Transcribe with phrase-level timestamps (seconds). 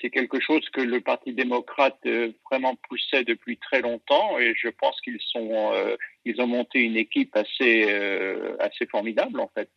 [0.00, 4.68] C'est quelque chose que le Parti démocrate euh, vraiment poussait depuis très longtemps et je
[4.68, 9.70] pense qu'ils sont euh, ils ont monté une équipe assez euh, assez formidable en fait,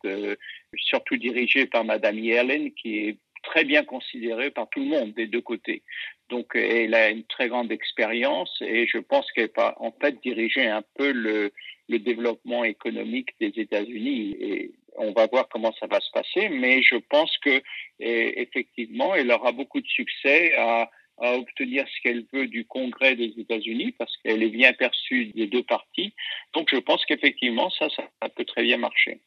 [0.76, 5.26] surtout dirigée par Madame Yellen qui est très bien considérée par tout le monde des
[5.26, 5.82] deux côtés.
[6.30, 10.68] Donc elle a une très grande expérience et je pense qu'elle va en fait diriger
[10.68, 11.52] un peu le
[11.88, 16.82] le développement économique des États-Unis et on va voir comment ça va se passer, mais
[16.82, 17.62] je pense que
[17.98, 23.92] effectivement, elle aura beaucoup de succès à, obtenir ce qu'elle veut du Congrès des États-Unis
[23.92, 26.14] parce qu'elle est bien perçue des deux parties.
[26.52, 29.20] Donc, je pense qu'effectivement, ça, ça peut très bien marcher.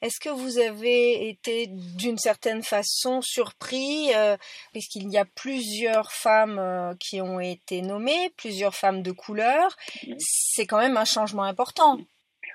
[0.00, 4.36] Est-ce que vous avez été d'une certaine façon surpris, euh,
[4.72, 9.76] puisqu'il y a plusieurs femmes euh, qui ont été nommées, plusieurs femmes de couleur?
[10.18, 11.98] C'est quand même un changement important.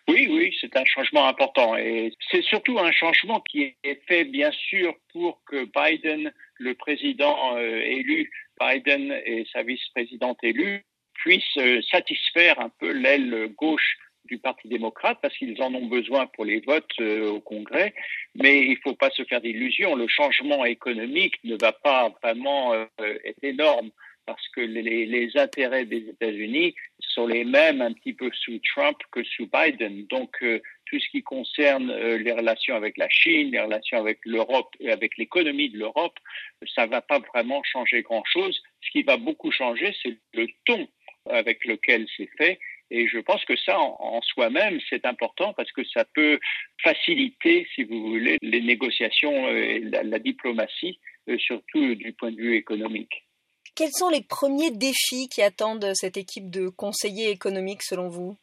[0.09, 4.51] Oui, oui, c'est un changement important et c'est surtout un changement qui est fait bien
[4.51, 8.29] sûr pour que Biden, le président euh, élu,
[8.59, 15.19] Biden et sa vice-présidente élue puissent euh, satisfaire un peu l'aile gauche du Parti démocrate
[15.21, 17.93] parce qu'ils en ont besoin pour les votes euh, au Congrès.
[18.35, 19.95] Mais il ne faut pas se faire d'illusions.
[19.95, 23.89] Le changement économique ne va pas vraiment être énorme
[24.25, 29.23] parce que les, intérêts des États-Unis sont les mêmes un petit peu sous Trump que
[29.23, 30.05] sous Biden.
[30.07, 34.19] Donc, euh, tout ce qui concerne euh, les relations avec la Chine, les relations avec
[34.25, 36.17] l'Europe et avec l'économie de l'Europe,
[36.75, 38.61] ça va pas vraiment changer grand-chose.
[38.81, 40.87] Ce qui va beaucoup changer, c'est le ton
[41.29, 42.59] avec lequel c'est fait.
[42.91, 46.39] Et je pense que ça, en, soi-même, c'est important parce que ça peut
[46.83, 52.55] faciliter, si vous voulez, les négociations et la, diplomatie, euh, surtout du point de vue
[52.55, 53.25] économique.
[53.75, 58.37] Quels sont les premiers défis qui attendent cette équipe de conseillers économiques selon vous?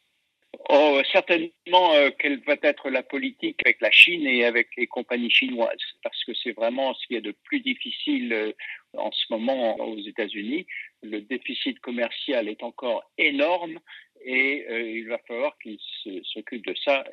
[0.69, 5.31] Oh, certainement euh, quelle va être la politique avec la Chine et avec les compagnies
[5.31, 8.51] chinoises, parce que c'est vraiment ce qu'il y a de plus difficile euh,
[8.97, 10.67] en ce moment aux États-Unis.
[11.01, 13.79] Le déficit commercial est encore énorme
[14.23, 15.79] et euh, il va falloir qu'ils
[16.23, 17.05] s'occupent de ça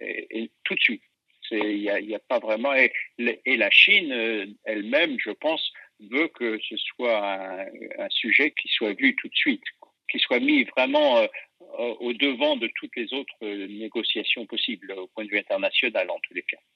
[0.64, 1.02] tout de suite.
[1.50, 2.92] Il n'y a, pas vraiment et
[3.56, 9.28] la Chine elle-même, je pense, veut que ce soit un, sujet qui soit vu tout
[9.28, 9.64] de suite,
[10.10, 11.26] qui soit mis vraiment euh,
[12.00, 16.34] au devant de toutes les autres négociations possibles au point de vue international en tous
[16.34, 16.58] les cas.